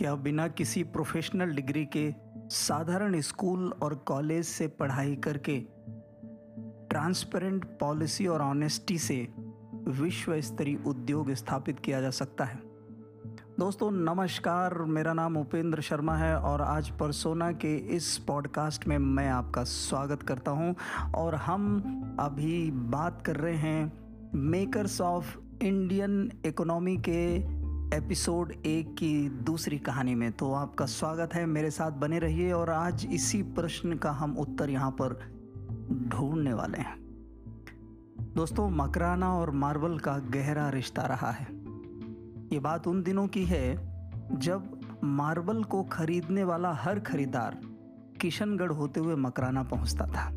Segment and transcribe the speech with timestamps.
[0.00, 2.14] क्या बिना किसी प्रोफेशनल डिग्री के
[2.48, 5.58] साधारण स्कूल और कॉलेज से पढ़ाई करके
[6.90, 9.28] ट्रांसपेरेंट पॉलिसी और ऑनेस्टी से
[9.88, 12.58] विश्व स्तरीय उद्योग स्थापित किया जा सकता है।
[13.58, 19.28] दोस्तों, नमस्कार। मेरा नाम उपेंद्र शर्मा है और आज परसोना के इस पॉडकास्ट में मैं
[19.28, 20.74] आपका स्वागत करता हूँ
[21.14, 21.80] और हम
[22.20, 23.92] अभी बात कर रहे हैं
[24.34, 27.59] मेकर्स ऑफ़ इंडियन इकोनॉमी के
[27.94, 32.70] एपिसोड एक की दूसरी कहानी में तो आपका स्वागत है मेरे साथ बने रहिए और
[32.70, 35.32] आज इसी प्रश्न का हम उत्तर यहाँ पर
[36.08, 36.98] ढूँढने वाले हैं।
[38.36, 41.46] दोस्तों, मकराना और मार्बल का गहरा रिश्ता रहा है।
[42.52, 43.76] ये बात उन दिनों की है
[44.32, 47.60] जब मार्बल को खरीदने वाला हर खरीदार
[48.20, 50.28] किशनगढ़ होते हुए मकराना पहुँचता था।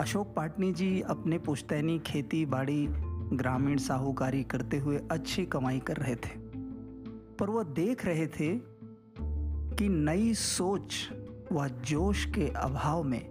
[0.00, 2.88] अशोक पाटनी जी अपने पुश्तैनी खेती बाड़ी
[3.32, 6.38] ग्रामीण साहूकारी करते हुए अच्छी कमाई कर रहे थे।
[7.38, 8.60] पर वह देख रहे थे
[9.76, 11.08] कि नई सोच
[11.52, 13.24] व जोश के अभाव में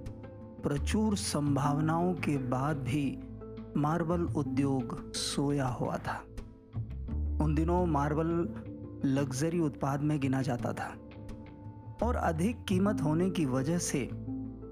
[0.64, 3.20] प्रचुर संभावनाओं के बाद भी
[3.78, 6.24] मार्बल उद्योग सोया हुआ था।
[7.44, 8.50] उन दिनों मार्बल
[9.06, 10.96] लग्जरी उत्पाद में गिना जाता था
[12.06, 14.06] और अधिक कीमत होने की वजह से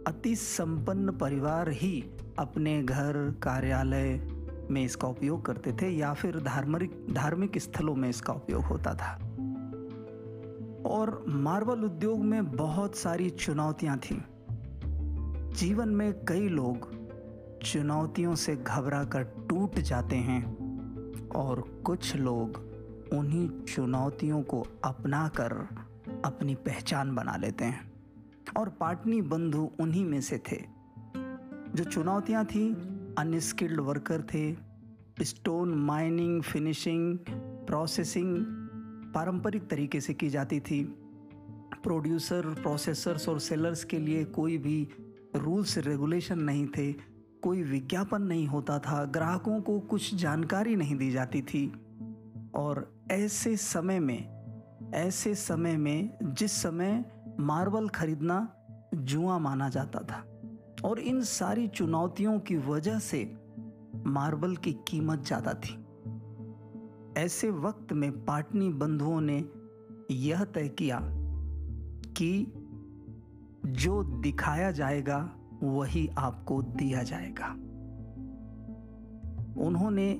[0.07, 2.03] अति संपन्न परिवार ही
[2.39, 4.36] अपने घर, कार्यालय
[4.71, 9.19] में इसका उपयोग करते थे या फिर धार्मिक धार्मिक स्थलों में इसका उपयोग होता था।
[10.85, 14.21] और मार्बल उद्योग में बहुत सारी चुनौतियाँ थीं।
[15.53, 16.97] जीवन में कई लोग
[17.63, 20.57] चुनौतियों से घबरा कर टूट जाते हैं
[21.27, 22.67] और कुछ लोग
[23.13, 25.67] उन्हीं चुनौतियों को अपनाकर
[26.25, 27.93] अपनी पहचान बना लेते हैं
[28.59, 30.77] और पाटनी बंधु उन्हीं में से थे।
[31.75, 34.57] जो चुनौतियाँ थी अनस्किल्ड वर्कर थे
[35.21, 37.17] स्टोन माइनिंग फिनिशिंग
[37.67, 38.45] प्रोसेसिंग
[39.15, 40.83] पारंपरिक तरीके से की जाती थी।
[41.83, 44.87] प्रोड्यूसर प्रोसेसर्स और सेलर्स के लिए कोई भी
[45.35, 46.93] रूल्स रेगुलेशन नहीं थे,
[47.41, 51.73] कोई विज्ञापन नहीं होता था, ग्राहकों को कुछ जानकारी नहीं दी जाती थी।
[52.55, 54.51] और ऐसे समय में,
[54.93, 57.05] ऐसे समय में जिस समय
[57.39, 58.53] मार्बल खरीदना
[58.95, 60.36] जुआ माना जाता था
[60.85, 63.35] और इन सारी चुनौतियों की वजह से
[64.05, 65.85] मार्बल की कीमत ज़्यादा थी।
[67.17, 69.45] ऐसे वक्त में पाटनी बंधुओं ने
[70.11, 70.99] यह तय किया
[72.17, 72.53] कि
[73.65, 75.17] जो दिखाया जाएगा,
[75.63, 77.47] वही आपको दिया जाएगा।
[79.65, 80.11] उन्होंने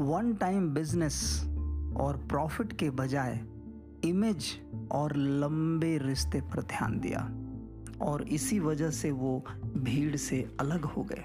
[0.00, 1.44] वन टाइम बिज़नेस
[1.96, 3.40] और प्रॉफिट के बजाय
[4.04, 4.46] इमेज
[4.92, 7.28] और लंबे रिश्ते पर ध्यान दिया।
[8.02, 9.44] और इसी वजह से वो
[9.76, 11.24] भीड़ से अलग हो गए।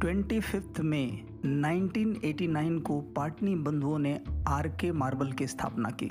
[0.00, 6.10] ट्वेंटी फिफ्थ में 1989 को पाटनी बंधुओं ने आर के मार्बल की स्थापना की।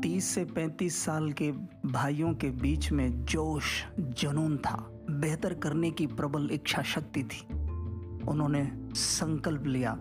[0.00, 1.52] 30 से 35 साल के
[1.86, 7.46] भाइयों के बीच में जोश जुनून था। बेहतर करने की प्रबल इच्छा शक्ति थी।
[8.28, 9.96] उन्होंने संकल्प लिया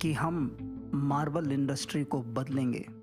[0.00, 0.56] कि हम
[0.94, 3.01] मार्बल इंडस्ट्री को बदलेंगे।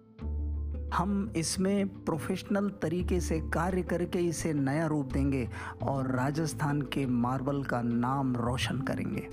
[0.94, 5.50] हम इसमें प्रोफेशनल तरीके से कार्य करके इसे नया रूप देंगे
[5.84, 9.28] और राजस्थान के मार्बल का नाम रोशन करेंगे।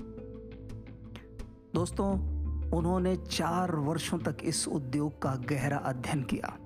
[1.73, 2.37] दोस्तों,
[2.71, 6.57] उन्होंने चार वर्षों तक इस उद्योग का गहरा अध्ययन किया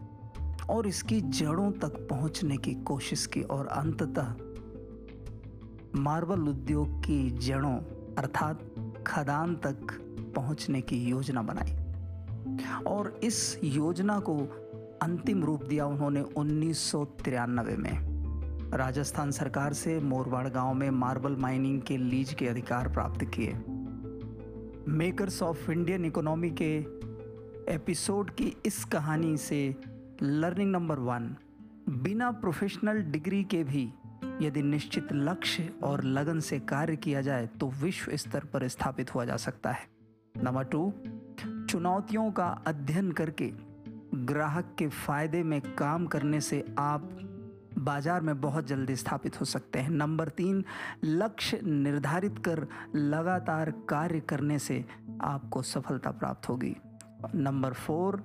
[0.69, 4.35] और इसकी जड़ों तक पहुँचने की कोशिश की और अंततः
[6.02, 7.75] मार्बल उद्योग की जड़ों,
[8.16, 8.59] अर्थात
[9.08, 9.88] खदान तक
[10.35, 11.78] पहुँचने की योजना बनाई।
[12.88, 14.60] और इस योजना को
[15.01, 21.35] अंतिम रूप दिया उन्होंने उन्नीस सौ तिरानवे में। राजस्थान सरकार से मोरवाड़ गाँव में मार्बल
[21.35, 23.53] माइनिंग के लीज के अधिकार प्राप्त किए।
[24.88, 26.75] मेकर्स ऑफ़ इंडियन इकोनॉमी के
[27.73, 29.75] एपिसोड की इस कहानी से
[30.23, 31.35] लर्निंग नंबर वन,
[31.90, 33.90] बिना प्रोफेशनल डिग्री के भी
[34.41, 39.25] यदि निश्चित लक्ष्य और लगन से कार्य किया जाए तो विश्व स्तर पर स्थापित हुआ
[39.25, 39.87] जा सकता है।
[40.43, 40.93] नंबर टू,
[41.70, 43.52] चुनौतियों का अध्ययन करके
[44.13, 47.09] ग्राहक के फ़ायदे में काम करने से आप
[47.78, 50.63] बाज़ार में बहुत जल्दी स्थापित हो सकते हैं। नंबर तीन,
[51.03, 54.85] लक्ष्य निर्धारित कर लगातार कार्य करने से
[55.22, 56.75] आपको सफलता प्राप्त होगी।
[57.35, 58.23] नंबर फोर,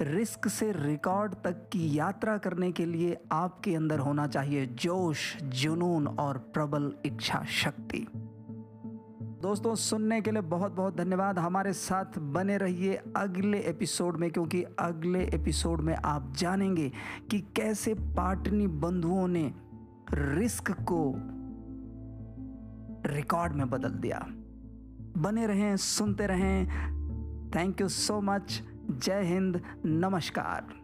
[0.00, 6.06] रिस्क से रिकॉर्ड तक की यात्रा करने के लिए आपके अंदर होना चाहिए जोश, जुनून
[6.06, 8.06] और प्रबल इच्छा शक्ति
[9.44, 14.62] दोस्तों, सुनने के लिए बहुत बहुत धन्यवाद। हमारे साथ बने रहिए अगले एपिसोड में, क्योंकि
[14.62, 16.92] अगले एपिसोड में आप जानेंगे
[17.30, 19.54] कि कैसे पाटनी बंधुओं ने
[20.14, 21.14] रिस्क को
[23.14, 24.26] रिकॉर्ड में बदल दिया।
[25.18, 26.68] बने रहें, सुनते रहें।
[27.50, 28.62] Thank you so much.
[28.90, 30.83] जय हिंद। नमस्कार।